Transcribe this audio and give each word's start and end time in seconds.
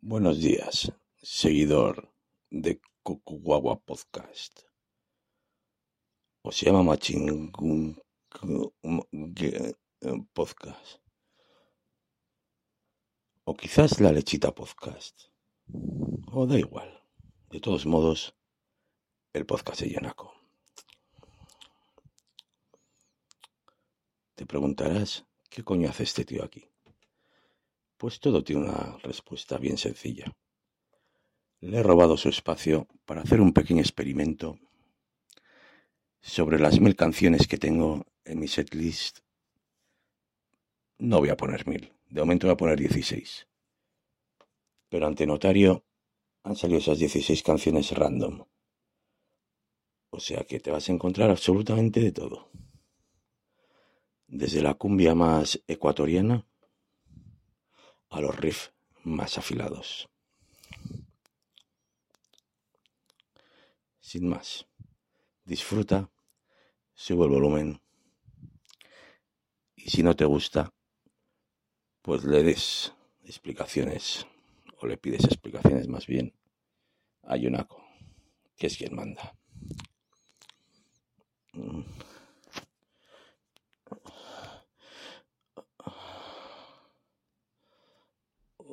Buenos 0.00 0.38
días, 0.38 0.92
seguidor 1.20 2.14
de 2.50 2.80
Kokugawa 3.02 3.80
Podcast. 3.80 4.60
O 6.42 6.52
se 6.52 6.66
llama 6.66 6.84
Machingun 6.84 8.00
Podcast. 10.32 11.02
O 13.44 13.54
quizás 13.56 14.00
La 14.00 14.12
Lechita 14.12 14.54
Podcast. 14.54 15.20
O 16.30 16.46
da 16.46 16.56
igual. 16.56 17.02
De 17.50 17.58
todos 17.58 17.84
modos, 17.84 18.36
el 19.32 19.46
podcast 19.46 19.80
de 19.80 19.90
Yanako. 19.90 20.32
Te 24.36 24.46
preguntarás, 24.46 25.26
¿qué 25.50 25.64
coño 25.64 25.90
hace 25.90 26.04
este 26.04 26.24
tío 26.24 26.44
aquí? 26.44 26.67
Pues 27.98 28.20
todo 28.20 28.44
tiene 28.44 28.62
una 28.62 28.96
respuesta 29.02 29.58
bien 29.58 29.76
sencilla. 29.76 30.32
Le 31.60 31.78
he 31.78 31.82
robado 31.82 32.16
su 32.16 32.28
espacio 32.28 32.86
para 33.04 33.22
hacer 33.22 33.40
un 33.40 33.52
pequeño 33.52 33.80
experimento 33.80 34.56
sobre 36.20 36.60
las 36.60 36.78
mil 36.80 36.94
canciones 36.94 37.48
que 37.48 37.58
tengo 37.58 38.06
en 38.24 38.38
mi 38.38 38.46
setlist. 38.46 39.18
No 40.98 41.18
voy 41.18 41.30
a 41.30 41.36
poner 41.36 41.66
mil, 41.66 41.92
de 42.08 42.20
momento 42.20 42.46
voy 42.46 42.54
a 42.54 42.56
poner 42.56 42.78
16. 42.78 43.48
Pero 44.88 45.06
ante 45.08 45.26
notario 45.26 45.84
han 46.44 46.54
salido 46.54 46.78
esas 46.78 47.00
16 47.00 47.42
canciones 47.42 47.90
random. 47.90 48.44
O 50.10 50.20
sea 50.20 50.44
que 50.44 50.60
te 50.60 50.70
vas 50.70 50.88
a 50.88 50.92
encontrar 50.92 51.30
absolutamente 51.30 51.98
de 51.98 52.12
todo. 52.12 52.48
Desde 54.28 54.62
la 54.62 54.74
cumbia 54.74 55.16
más 55.16 55.60
ecuatoriana 55.66 56.47
a 58.10 58.20
los 58.20 58.36
riffs 58.36 58.72
más 59.04 59.38
afilados. 59.38 60.08
Sin 64.00 64.28
más, 64.28 64.66
disfruta, 65.44 66.10
sube 66.94 67.24
el 67.26 67.30
volumen 67.30 67.80
y 69.76 69.90
si 69.90 70.02
no 70.02 70.16
te 70.16 70.24
gusta, 70.24 70.72
pues 72.02 72.24
le 72.24 72.42
des 72.42 72.94
explicaciones 73.24 74.26
o 74.80 74.86
le 74.86 74.96
pides 74.96 75.24
explicaciones 75.24 75.88
más 75.88 76.06
bien 76.06 76.34
a 77.22 77.36
Yunako, 77.36 77.84
que 78.56 78.68
es 78.68 78.76
quien 78.76 78.94
manda. 78.94 79.34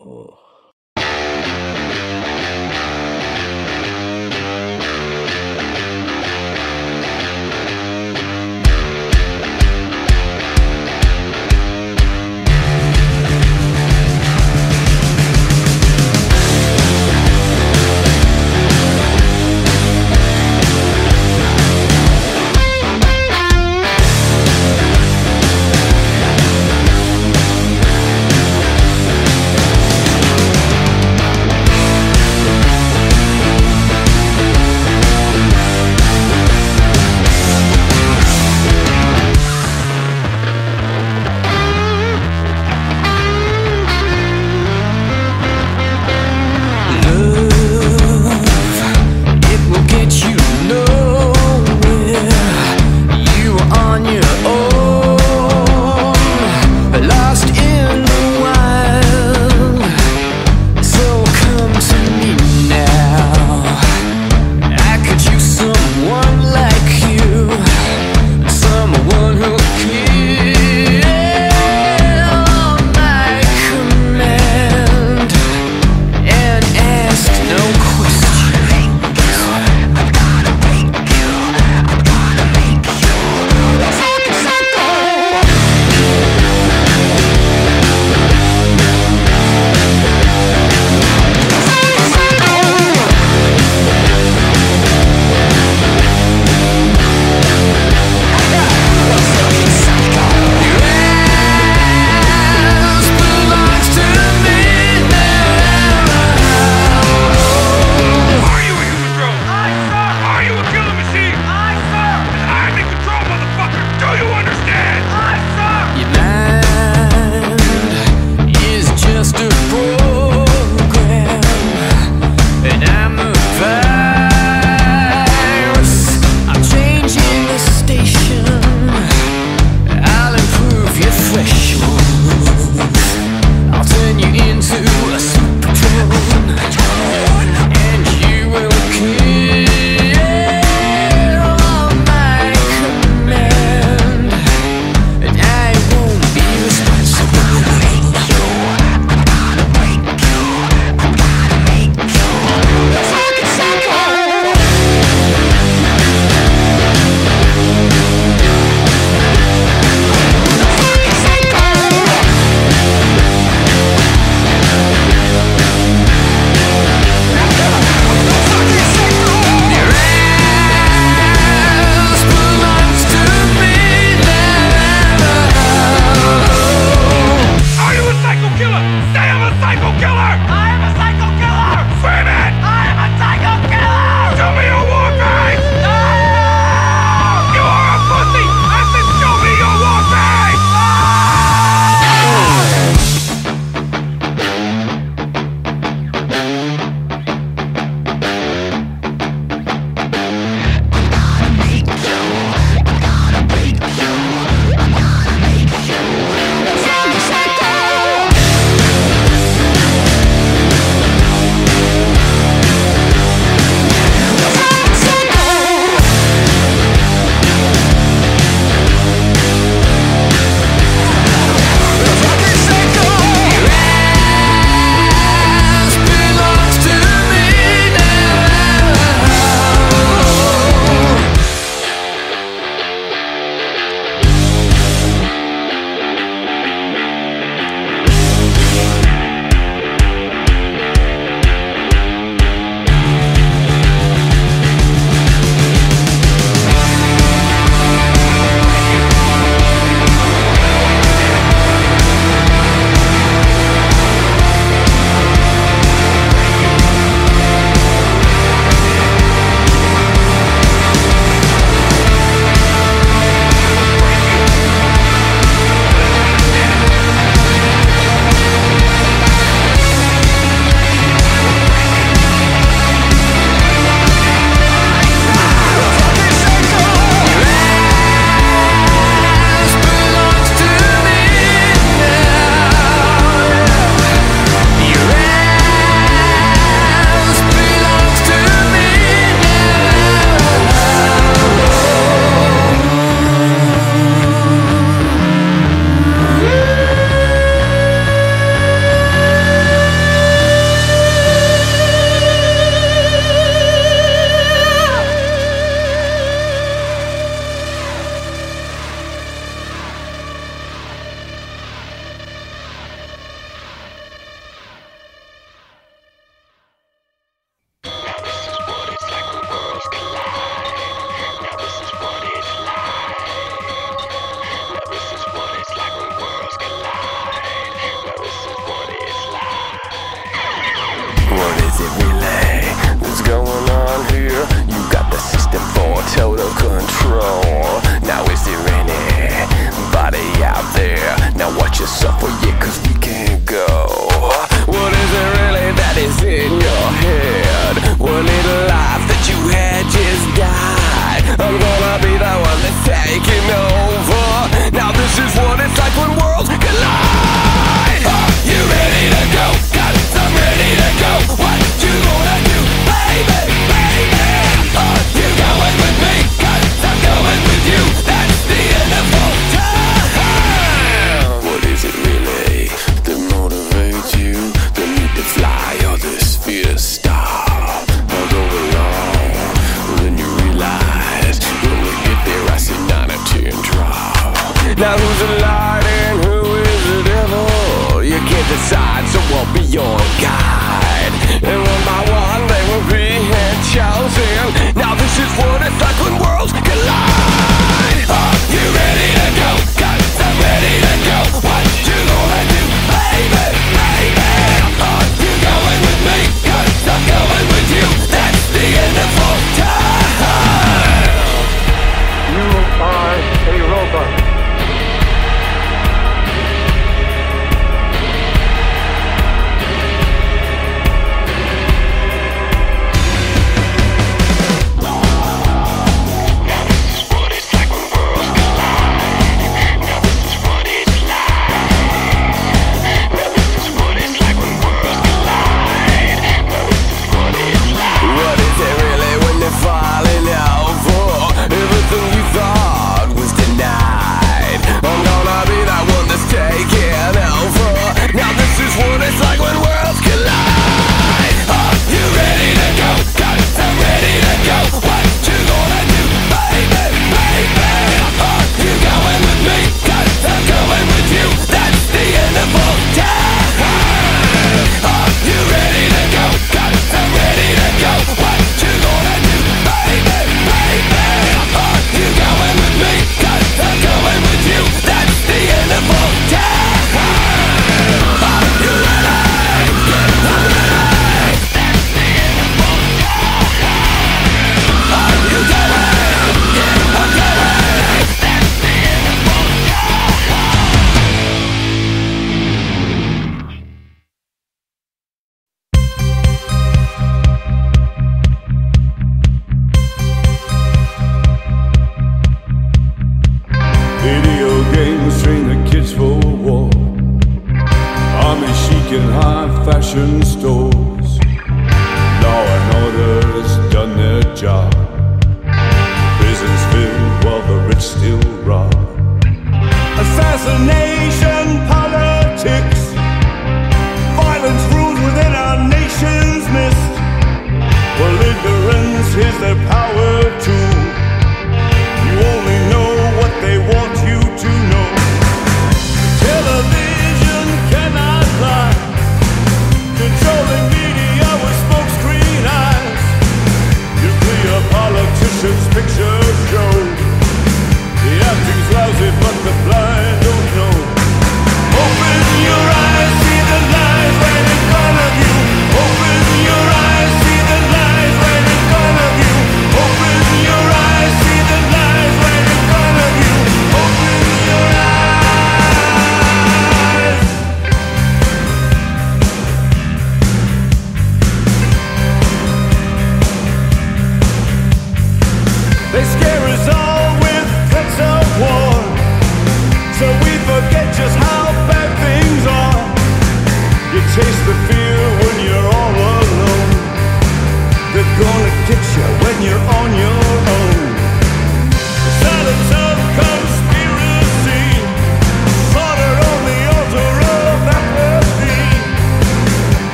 Oh. 0.00 0.49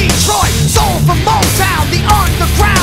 Detroit, 0.00 0.48
soul 0.66 0.96
from 1.04 1.18
Motown, 1.26 1.90
the 1.90 2.00
underground 2.08 2.79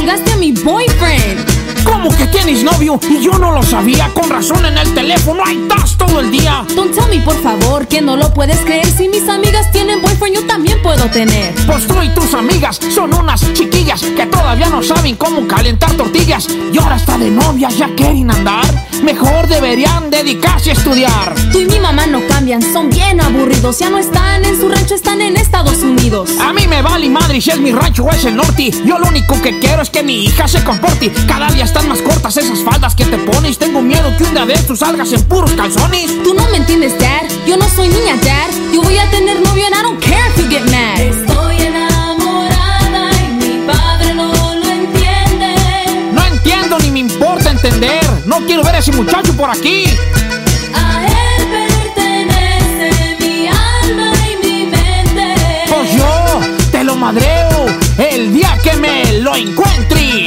le 0.00 0.06
colgaste 0.06 0.32
a 0.32 0.36
mi 0.36 0.52
boyfriend? 0.52 1.59
¿Cómo 1.84 2.10
que 2.16 2.26
tienes 2.26 2.62
novio? 2.64 2.98
Y 3.08 3.22
yo 3.22 3.32
no 3.38 3.52
lo 3.52 3.62
sabía. 3.62 4.10
Con 4.14 4.30
razón 4.30 4.64
en 4.64 4.78
el 4.78 4.94
teléfono, 4.94 5.42
ahí 5.44 5.60
estás 5.62 5.96
todo 5.96 6.20
el 6.20 6.30
día. 6.30 6.64
Don't 6.74 6.94
tell 6.94 7.08
me, 7.08 7.22
por 7.22 7.40
favor, 7.42 7.86
que 7.86 8.00
no 8.00 8.16
lo 8.16 8.32
puedes 8.32 8.58
creer. 8.60 8.86
Si 8.86 9.08
mis 9.08 9.28
amigas 9.28 9.70
tienen 9.72 10.00
boyfriend, 10.02 10.36
yo 10.36 10.46
también 10.46 10.80
puedo 10.82 11.04
tener. 11.10 11.54
Pues 11.66 11.86
tú 11.86 12.02
y 12.02 12.08
tus 12.10 12.34
amigas 12.34 12.80
son 12.94 13.14
unas 13.14 13.40
chiquillas 13.52 14.02
que 14.02 14.26
todavía 14.26 14.68
no 14.68 14.82
saben 14.82 15.16
cómo 15.16 15.46
calentar 15.46 15.92
tortillas. 15.94 16.46
Y 16.72 16.78
ahora 16.78 16.96
está 16.96 17.18
de 17.18 17.30
novia, 17.30 17.68
ya 17.70 17.88
quieren 17.94 18.30
andar. 18.30 18.64
Mejor 19.02 19.48
deberían 19.48 20.10
dedicarse 20.10 20.70
a 20.70 20.72
estudiar. 20.74 21.34
Tú 21.52 21.60
y 21.60 21.64
mi 21.66 21.80
mamá 21.80 22.06
no 22.06 22.20
cambian, 22.28 22.62
son 22.62 22.90
bien 22.90 23.20
aburridos. 23.20 23.78
Ya 23.78 23.88
no 23.88 23.98
están 23.98 24.44
en 24.44 24.60
su 24.60 24.68
rancho, 24.68 24.94
están 24.94 25.20
en 25.20 25.36
Estados 25.36 25.78
Unidos. 25.78 26.30
A 26.40 26.52
mí 26.52 26.66
me 26.66 26.82
vale 26.82 27.08
madre 27.08 27.40
si 27.40 27.50
es 27.50 27.58
mi 27.58 27.72
rancho 27.72 28.04
o 28.04 28.10
es 28.10 28.24
el 28.24 28.36
norte. 28.36 28.70
Yo 28.84 28.98
lo 28.98 29.06
único 29.06 29.40
que 29.40 29.58
quiero 29.58 29.82
es 29.82 29.90
que 29.90 30.02
mi 30.02 30.24
hija 30.24 30.46
se 30.46 30.62
comporte. 30.64 31.10
Cada 31.26 31.48
día 31.50 31.64
están 31.70 31.88
más 31.88 32.02
cortas 32.02 32.36
esas 32.36 32.64
faldas 32.64 32.96
que 32.96 33.04
te 33.04 33.16
pones. 33.18 33.56
Tengo 33.56 33.80
miedo 33.80 34.12
que 34.16 34.24
un 34.24 34.34
día 34.34 34.44
de 34.44 34.54
estos 34.54 34.80
salgas 34.80 35.12
en 35.12 35.22
puros 35.24 35.52
calzones. 35.52 36.20
Tú 36.24 36.34
no 36.34 36.48
me 36.48 36.56
entiendes, 36.56 36.98
Dad. 36.98 37.22
Yo 37.46 37.56
no 37.56 37.68
soy 37.68 37.88
niña, 37.88 38.16
Dad. 38.16 38.50
Yo 38.74 38.82
voy 38.82 38.98
a 38.98 39.08
tener 39.10 39.40
novio 39.40 39.66
and 39.66 39.76
I 39.76 39.82
don't 39.82 40.00
care 40.02 40.28
if 40.30 40.36
you 40.38 40.48
get 40.50 40.64
mad. 40.64 41.00
Estoy 41.00 41.62
enamorada 41.62 43.10
y 43.22 43.32
mi 43.34 43.66
padre 43.72 44.14
no 44.14 44.32
lo 44.32 44.68
entiende. 44.68 45.54
No 46.12 46.26
entiendo 46.26 46.76
ni 46.80 46.90
me 46.90 46.98
importa 46.98 47.50
entender. 47.50 48.04
No 48.26 48.44
quiero 48.46 48.64
ver 48.64 48.74
a 48.74 48.78
ese 48.78 48.90
muchacho 48.90 49.32
por 49.36 49.48
aquí. 49.50 49.84
A 50.74 51.06
él 51.06 51.46
pertenece 51.94 53.16
mi 53.20 53.46
alma 53.46 54.12
y 54.26 54.44
mi 54.44 54.64
mente. 54.66 55.34
Pues 55.68 55.92
yo 55.92 56.40
te 56.72 56.82
lo 56.82 56.96
madreo 56.96 57.66
el 57.96 58.32
día 58.32 58.58
que 58.64 58.72
me 58.74 59.20
lo 59.20 59.36
encuentre. 59.36 60.24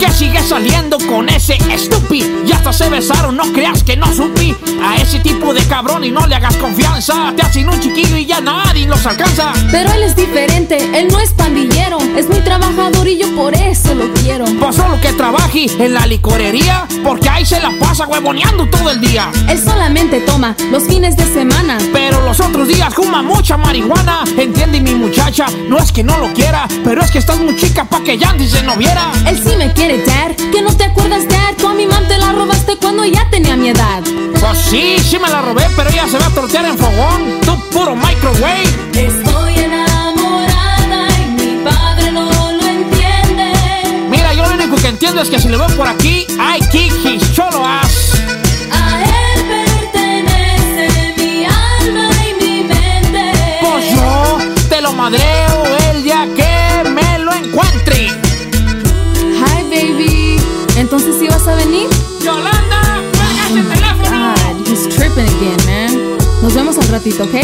Que 0.00 0.10
sigue 0.12 0.40
saliendo 0.40 0.96
con 0.98 1.28
ese 1.28 1.58
estúpido. 1.70 2.26
Y 2.46 2.52
hasta 2.52 2.72
se 2.72 2.88
besaron, 2.88 3.36
no 3.36 3.44
creas 3.52 3.84
que 3.84 3.98
no 3.98 4.10
supi. 4.14 4.56
A 4.82 4.96
ese 4.96 5.20
tipo 5.20 5.52
de 5.52 5.62
cabrón 5.64 6.04
y 6.04 6.10
no 6.10 6.26
le 6.26 6.36
hagas 6.36 6.56
confianza. 6.56 7.34
Te 7.36 7.42
hacen 7.42 7.68
un 7.68 7.78
chiquillo 7.80 8.16
y 8.16 8.24
ya 8.24 8.40
nadie 8.40 8.86
los 8.86 9.04
alcanza. 9.04 9.52
Pero 9.70 9.92
él 9.92 10.02
es 10.02 10.16
diferente, 10.16 10.78
él 10.98 11.08
no 11.08 11.20
es 11.20 11.34
pandillero. 11.34 11.98
Es 12.16 12.28
muy 12.28 12.40
trabajador 12.40 13.06
y 13.08 13.18
yo 13.18 13.34
por 13.36 13.54
eso 13.54 13.94
lo 13.94 14.10
quiero. 14.14 14.46
Pues 14.58 14.76
solo 14.76 14.98
que 15.02 15.12
trabaje 15.12 15.66
en 15.78 15.92
la 15.92 16.06
licorería. 16.06 16.86
Porque 17.04 17.28
ahí 17.28 17.44
se 17.44 17.60
la 17.60 17.70
pasa 17.78 18.06
huevoneando 18.06 18.66
todo 18.70 18.90
el 18.90 19.02
día. 19.02 19.30
Él 19.48 19.62
solamente 19.62 20.20
toma 20.20 20.56
los 20.70 20.84
fines 20.84 21.14
de 21.14 21.26
semana. 21.26 21.76
Pero 21.92 22.22
los 22.22 22.40
otros 22.40 22.68
días 22.68 22.94
fuma 22.94 23.22
mucha 23.22 23.58
marihuana. 23.58 24.24
Entiende 24.38 24.80
mi 24.80 24.94
muchacha, 24.94 25.46
no 25.68 25.78
es 25.78 25.92
que 25.92 26.02
no 26.02 26.16
lo 26.18 26.32
quiera, 26.32 26.66
pero 26.84 27.02
es 27.02 27.10
que 27.10 27.18
estás 27.18 27.38
muy 27.38 27.54
chica 27.56 27.84
pa' 27.84 28.02
que 28.02 28.16
ya 28.16 28.30
antes 28.30 28.50
se 28.50 28.62
no 28.62 28.76
viera. 28.76 29.12
Él 29.26 29.38
sí 29.42 29.56
me 29.56 29.72
quiere, 29.72 29.89
Que 29.90 30.62
no 30.62 30.72
te 30.76 30.84
acuerdas, 30.84 31.26
Dad. 31.26 31.56
Tú 31.58 31.66
a 31.66 31.74
mi 31.74 31.84
mam 31.84 32.06
te 32.06 32.16
la 32.16 32.30
robaste 32.30 32.76
cuando 32.76 33.04
ya 33.04 33.28
tenía 33.28 33.56
mi 33.56 33.70
edad. 33.70 34.04
Pues 34.40 34.58
sí, 34.58 34.96
sí 35.00 35.18
me 35.18 35.28
la 35.28 35.42
robé, 35.42 35.66
pero 35.74 35.90
ella 35.90 36.06
se 36.06 36.16
va 36.16 36.26
a 36.26 36.30
tortear 36.30 36.64
en 36.64 36.78
fogón. 36.78 37.40
Tú 37.44 37.58
puro 37.70 37.96
microwave. 37.96 38.62
Estoy 38.94 39.54
enamorada 39.58 41.08
y 41.18 41.30
mi 41.32 41.64
padre 41.64 42.12
no 42.12 42.30
lo 42.52 42.66
entiende. 42.68 43.52
Mira, 44.08 44.32
yo 44.32 44.46
lo 44.46 44.54
único 44.54 44.76
que 44.76 44.86
entiendo 44.86 45.22
es 45.22 45.28
que 45.28 45.40
si 45.40 45.48
le 45.48 45.56
veo 45.56 45.66
por 45.76 45.88
aquí, 45.88 46.24
I 46.38 46.60
kick 46.70 46.92
his 47.04 47.32
cholo 47.32 47.66
ass. 47.66 47.89
A 61.50 61.54
venir? 61.56 61.88
Yolanda, 62.22 63.02
cuelga 63.12 63.46
ese 63.46 63.62
teléfono. 63.62 64.34
God, 64.34 64.68
he's 64.68 64.88
tripping 64.88 65.26
again, 65.26 65.66
man. 65.66 66.18
Nos 66.42 66.54
vemos 66.54 66.78
al 66.78 66.88
ratito, 66.88 67.24
¿ok? 67.24 67.34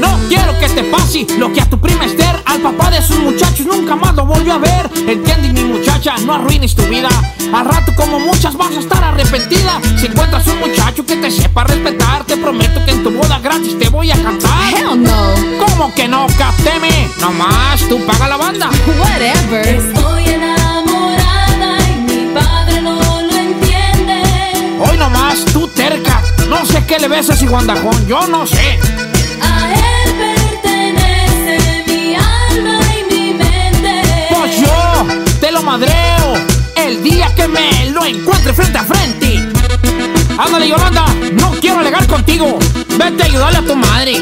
No 0.00 0.18
quiero 0.28 0.58
que 0.58 0.68
te 0.68 0.82
pase 0.84 1.26
lo 1.38 1.52
que 1.52 1.60
a 1.60 1.66
tu 1.68 1.78
prima 1.78 2.06
Esther, 2.06 2.42
al 2.46 2.60
papá 2.60 2.90
de 2.90 3.00
sus 3.00 3.18
muchachos 3.18 3.66
nunca 3.66 3.94
más 3.94 4.14
lo 4.14 4.26
volvió 4.26 4.54
a 4.54 4.58
ver. 4.58 4.90
Entiende 5.06 5.52
mi 5.52 5.64
muchacha, 5.64 6.16
no 6.24 6.34
arruines 6.34 6.74
tu 6.74 6.82
vida. 6.84 7.08
Al 7.52 7.64
rato 7.64 7.92
como 7.94 8.18
muchas 8.18 8.56
vas 8.56 8.70
a 8.76 8.80
estar 8.80 9.02
arrepentida. 9.04 9.80
Si 10.00 10.06
encuentras 10.06 10.46
un 10.48 10.58
muchacho 10.58 11.04
que 11.06 11.16
te 11.16 11.30
sepa 11.30 11.64
respetar, 11.64 12.24
te 12.24 12.36
prometo 12.36 12.84
que 12.84 12.92
en 12.92 13.02
tu 13.04 13.10
boda 13.10 13.38
gratis 13.38 13.78
te 13.78 13.88
voy 13.90 14.10
a 14.10 14.22
cantar. 14.22 14.74
Hell 14.74 15.02
no. 15.02 15.34
¿Cómo 15.64 15.94
que 15.94 16.08
no, 16.08 16.26
capteme? 16.38 17.08
Nomás 17.20 17.80
tú 17.88 17.98
paga 18.06 18.28
la 18.28 18.36
banda. 18.36 18.70
Whatever. 19.00 20.21
Nomás 25.12 25.44
tú 25.52 25.68
terca. 25.68 26.22
No 26.48 26.64
sé 26.64 26.84
qué 26.86 26.98
le 26.98 27.08
ves 27.08 27.28
a 27.30 27.34
ese 27.34 27.46
guandajón, 27.46 28.06
yo 28.06 28.26
no 28.28 28.46
sé. 28.46 28.78
A 29.42 29.72
él 29.72 30.14
pertenece 30.62 31.84
mi 31.86 32.14
alma 32.14 32.80
y 32.98 33.14
mi 33.14 33.34
mente. 33.34 34.26
Pues 34.30 34.60
yo 34.60 35.06
te 35.40 35.52
lo 35.52 35.62
madreo 35.62 36.34
el 36.76 37.02
día 37.02 37.30
que 37.34 37.46
me 37.46 37.90
lo 37.90 38.04
encuentre 38.04 38.52
frente 38.52 38.78
a 38.78 38.84
frente. 38.84 39.48
Ándale, 40.38 40.68
Yolanda, 40.68 41.04
no 41.34 41.52
quiero 41.60 41.80
alegar 41.80 42.06
contigo. 42.06 42.58
Vete 42.96 43.22
a 43.22 43.26
ayudarle 43.26 43.58
a 43.58 43.62
tu 43.62 43.76
madre. 43.76 44.14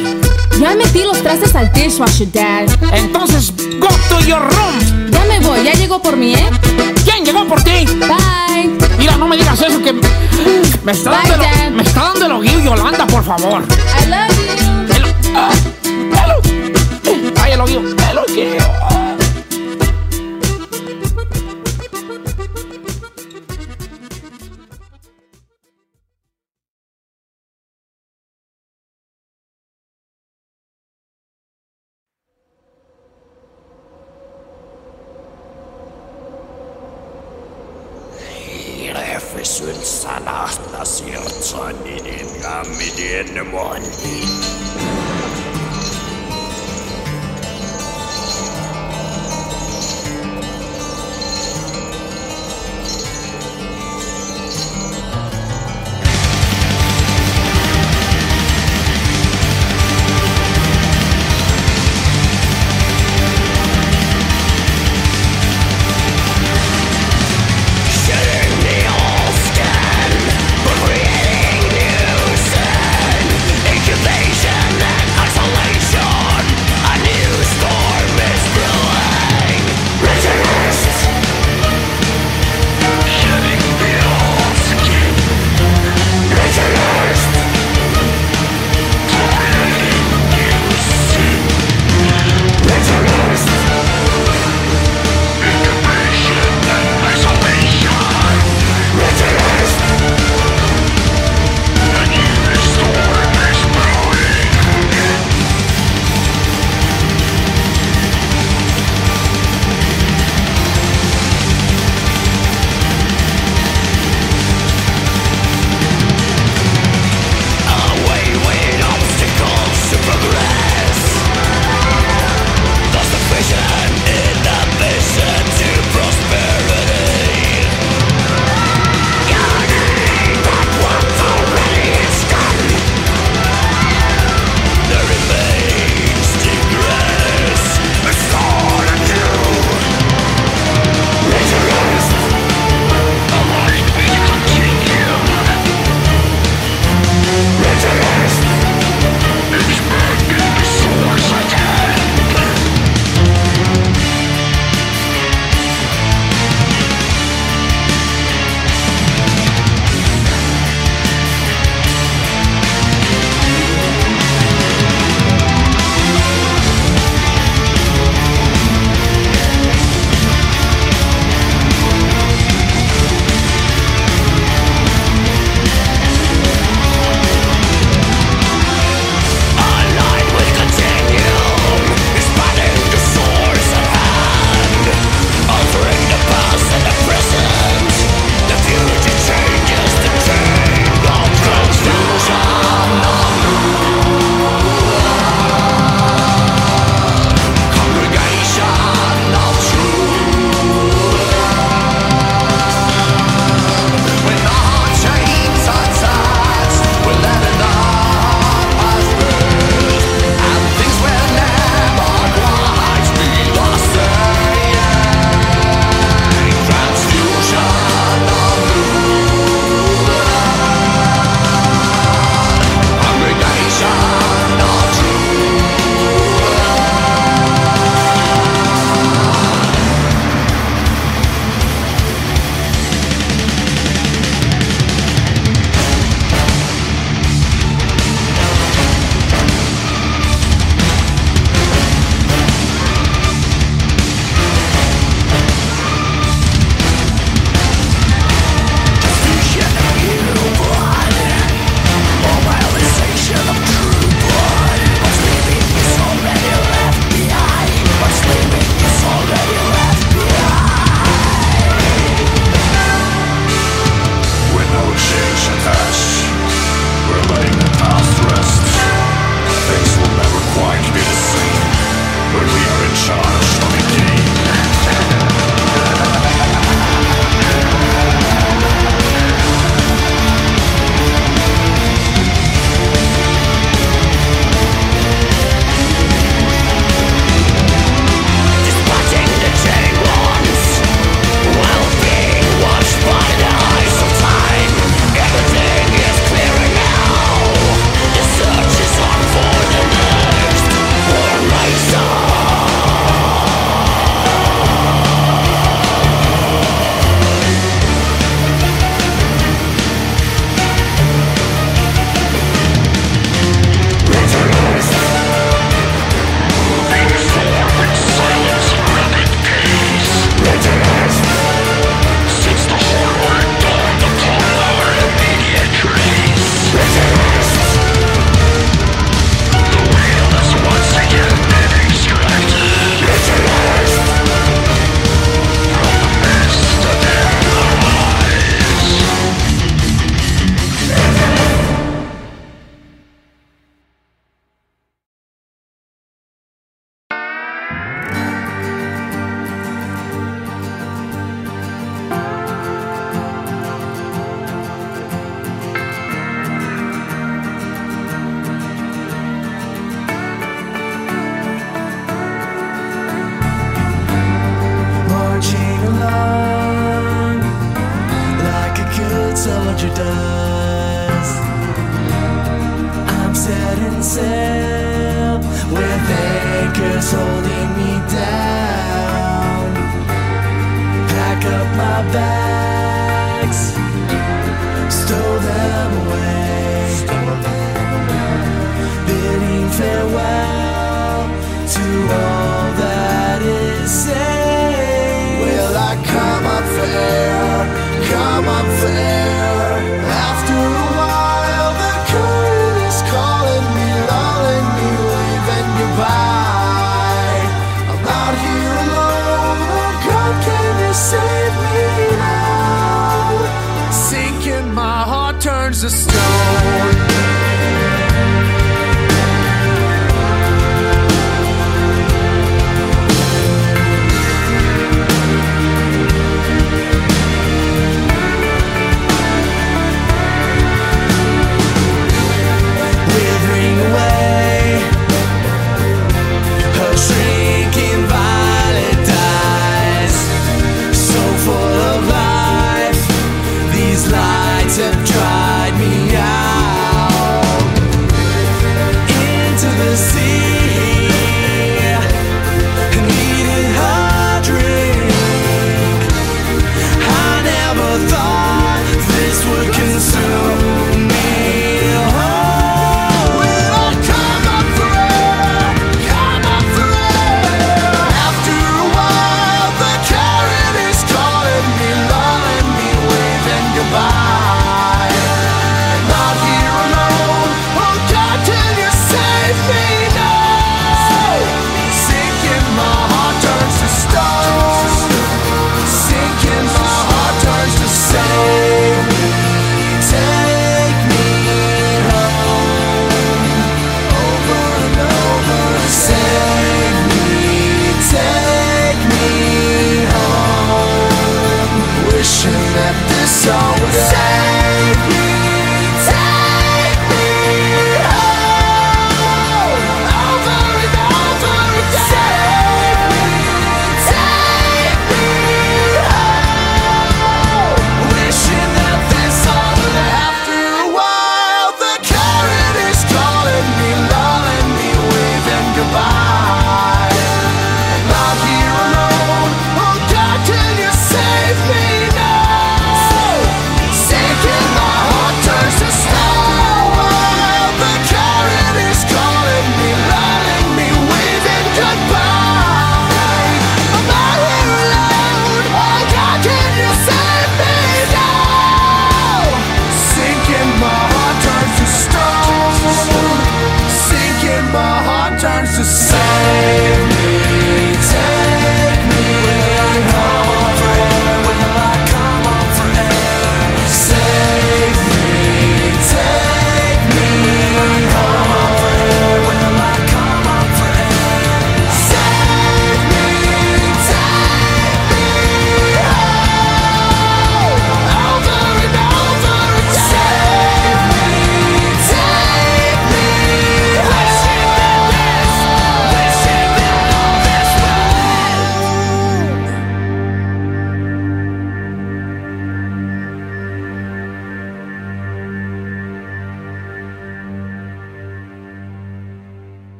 Ya 0.60 0.74
metí 0.74 1.02
los 1.04 1.22
trastes 1.22 1.54
al 1.54 1.72
dishwasher, 1.72 2.30
Dad. 2.32 2.68
Entonces, 2.92 3.52
go 3.78 3.88
to 4.08 4.20
your 4.26 4.40
room. 4.40 5.10
Ya 5.10 5.24
me 5.24 5.40
voy, 5.40 5.64
ya 5.64 5.72
llegó 5.72 6.02
por 6.02 6.16
mí, 6.16 6.34
¿eh? 6.34 6.50
¿Quién 7.04 7.24
llegó 7.24 7.46
por 7.46 7.62
ti? 7.62 7.86
Bye. 7.86 8.70
Mira, 8.98 9.16
no 9.16 9.26
me 9.26 9.36
digas 9.38 9.60
eso 9.62 9.80
que 9.82 9.94
me 10.84 10.92
está 10.92 11.10
Bye, 11.10 11.30
dando, 11.30 11.76
me 11.76 11.82
está 11.82 12.00
dando 12.00 12.26
el 12.26 12.32
Yolanda, 12.60 13.06
por 13.06 13.24
favor. 13.24 13.62
I 13.62 14.06
love 14.08 14.28
you. 14.38 14.94
El, 14.96 15.04
ah, 15.36 15.50
el- 17.04 17.34
ay, 17.42 17.52
el 17.52 17.60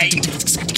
Bye. 0.00 0.73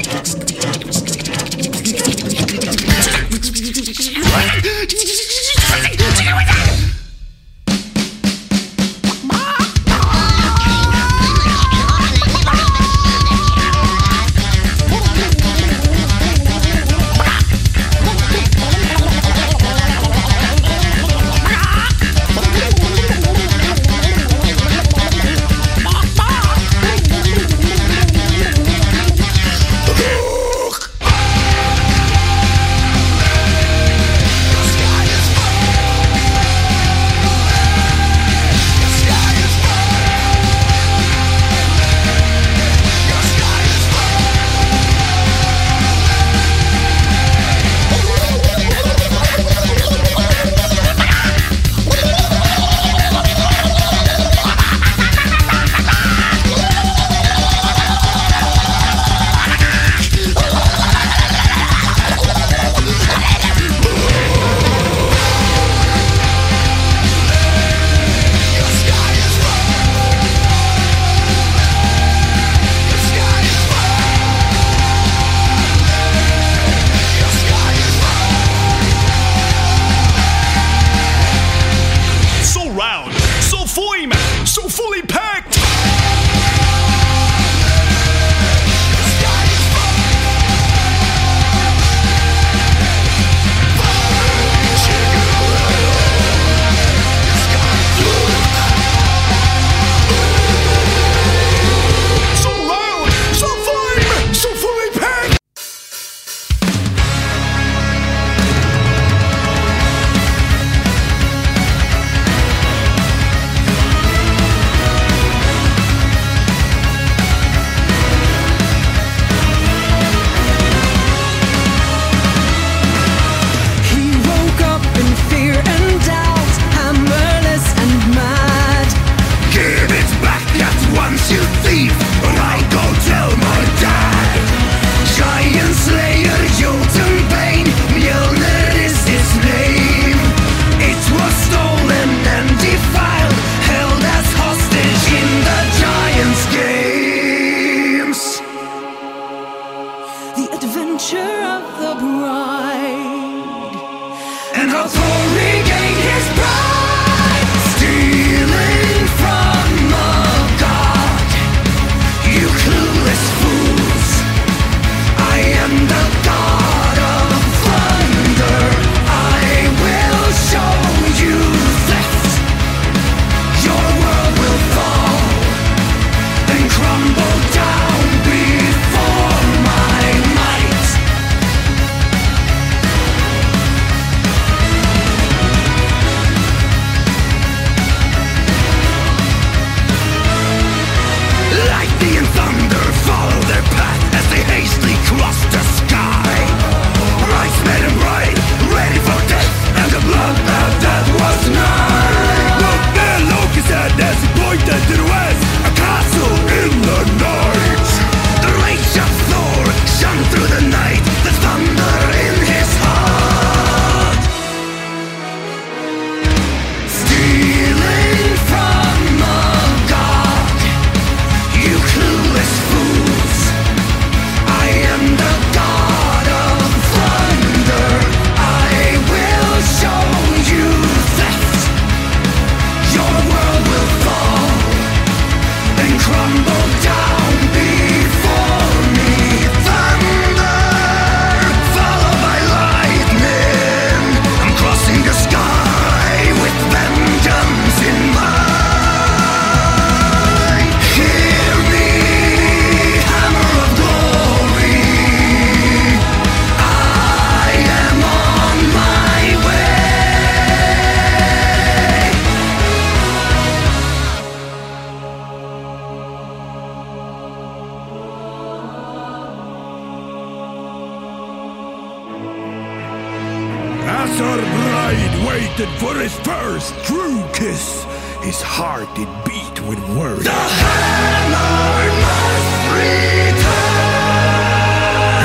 waited 275.37 275.69
for 275.79 275.95
his 275.95 276.15
first 276.21 276.73
true 276.85 277.23
kiss. 277.35 277.85
His 278.23 278.41
heart 278.41 278.89
did 278.97 279.09
beat 279.27 279.57
with 279.69 279.81
worry. 279.97 280.25
The 280.25 280.43
hammer 280.63 281.93
must 282.05 282.55
return. 282.77 284.07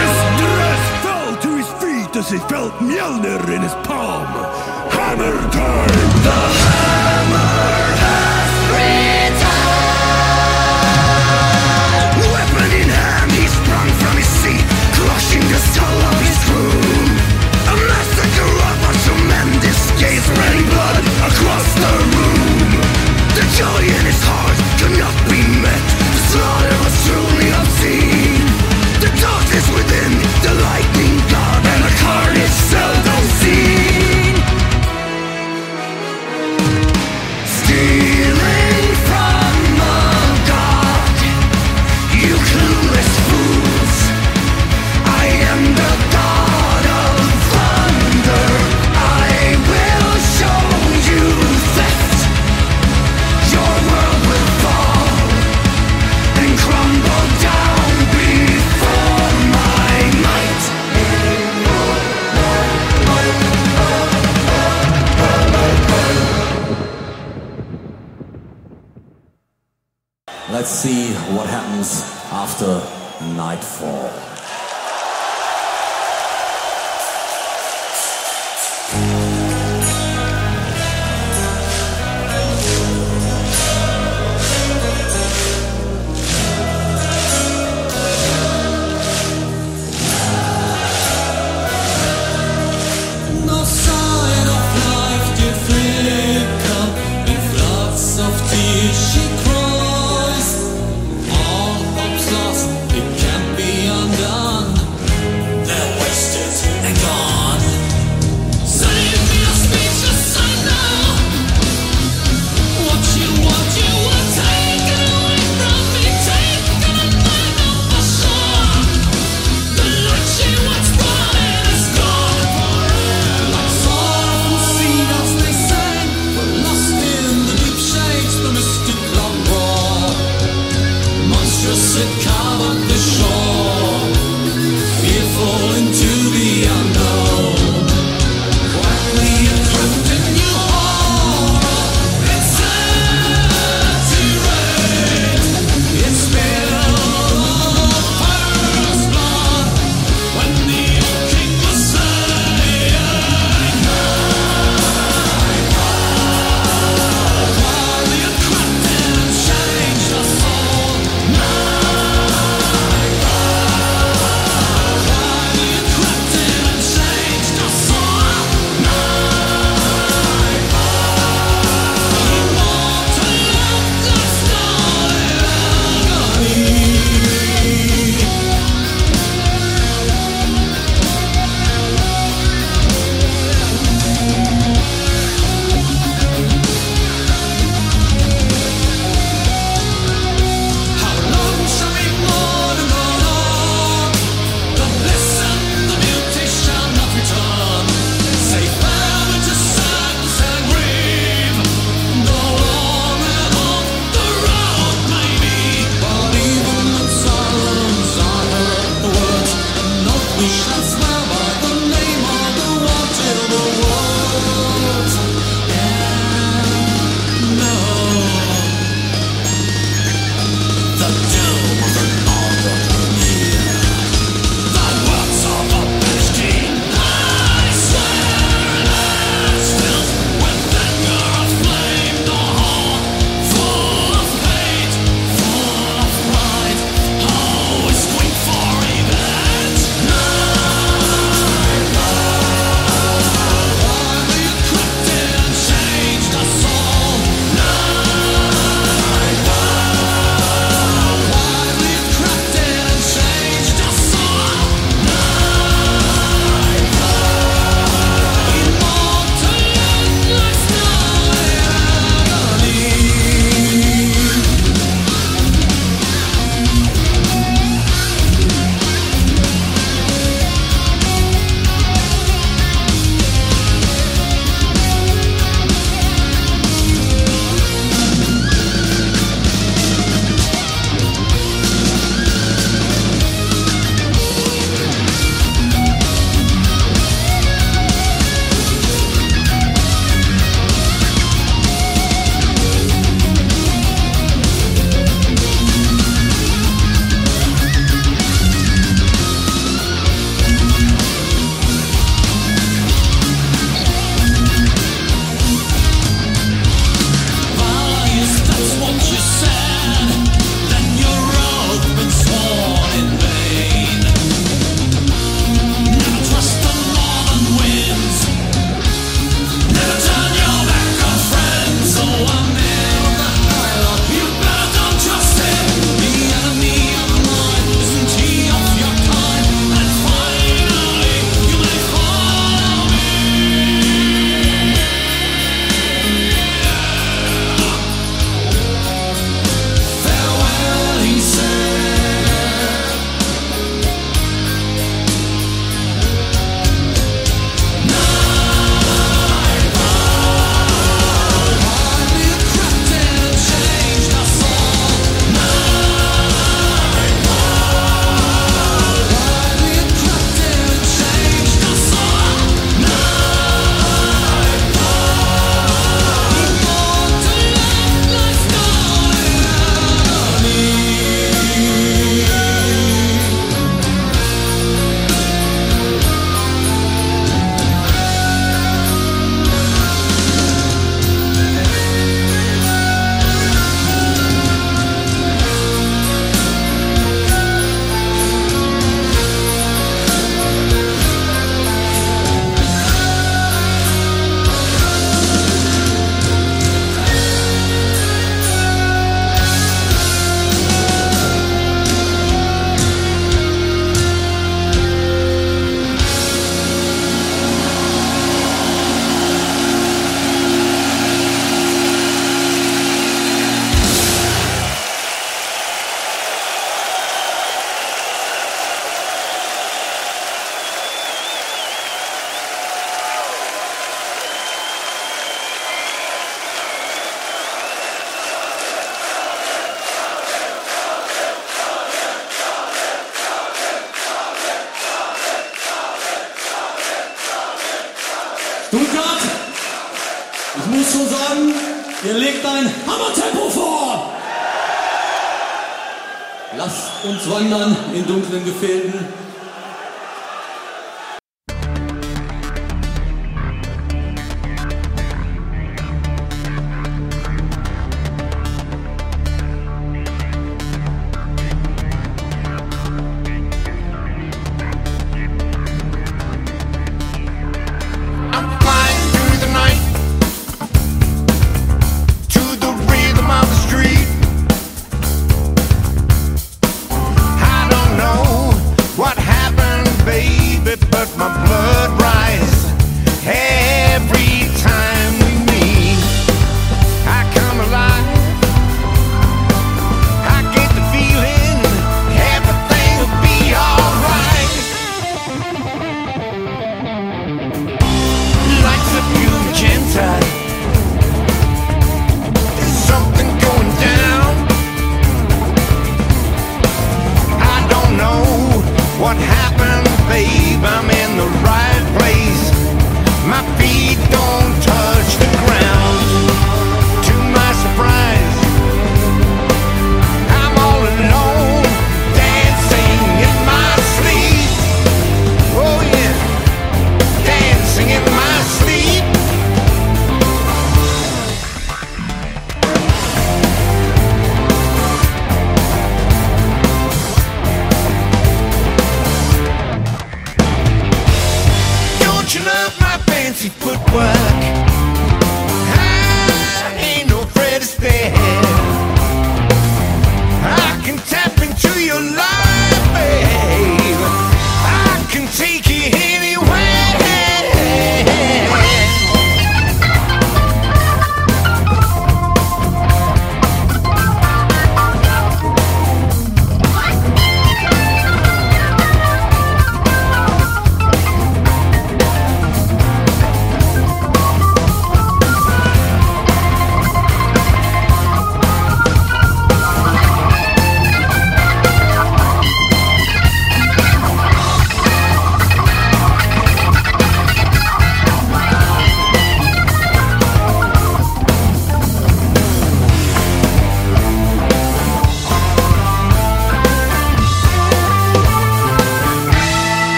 His 0.00 0.16
dress 0.40 0.84
fell 1.04 1.32
to 1.44 1.50
his 1.60 1.70
feet 1.82 2.12
as 2.20 2.28
he 2.30 2.38
felt 2.52 2.72
Mjolnir 2.88 3.42
in 3.56 3.62
his 3.62 3.76
palm. 3.86 4.30
Hammer 4.96 5.36
time. 5.50 6.10
The 6.26 6.40
hammer. 6.62 7.55
free 20.26 20.65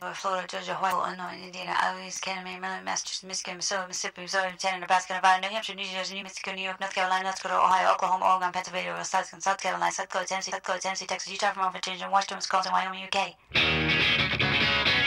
Ohio, 0.00 0.14
Florida, 0.14 0.46
Georgia, 0.48 0.74
Hawaii, 0.74 0.92
Illinois, 0.92 1.44
Indiana, 1.44 1.76
Iowa, 1.82 2.10
Canada, 2.20 2.44
Maine, 2.44 2.60
Maryland, 2.60 2.84
Massachusetts, 2.84 3.24
Michigan, 3.24 3.56
Missouri, 3.56 3.86
Mississippi, 3.88 4.22
Missouri, 4.22 4.48
Montana, 4.48 4.78
Nebraska, 4.78 5.14
Nevada, 5.14 5.40
New 5.42 5.50
Hampshire, 5.50 5.74
New 5.74 5.84
Jersey, 5.84 6.14
New 6.14 6.22
Mexico, 6.22 6.52
New 6.52 6.62
York, 6.62 6.80
North 6.80 6.94
Carolina, 6.94 7.24
North 7.24 7.36
Dakota, 7.42 7.60
Ohio, 7.60 7.92
Oklahoma, 7.92 8.24
Oregon, 8.24 8.52
Pennsylvania, 8.52 8.94
Wisconsin, 8.96 9.40
South 9.40 9.60
Carolina, 9.60 9.92
South 9.92 10.08
Dakota, 10.08 10.26
Tennessee, 10.28 10.50
South 10.50 10.62
Dakota, 10.62 10.80
Tennessee, 10.80 11.06
Texas, 11.06 11.32
Utah, 11.32 11.52
Vermont, 11.52 11.74
Virginia, 11.74 12.08
Washington, 12.08 12.38
Wisconsin, 12.38 12.72
Wyoming, 12.72 13.04
UK. 13.04 15.01